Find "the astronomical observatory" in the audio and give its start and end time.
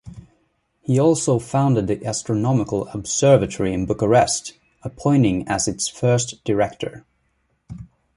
1.85-3.71